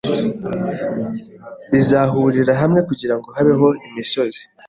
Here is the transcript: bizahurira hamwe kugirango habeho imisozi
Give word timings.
bizahurira 1.71 2.53
hamwe 2.61 2.79
kugirango 2.87 3.27
habeho 3.37 3.67
imisozi 3.87 4.41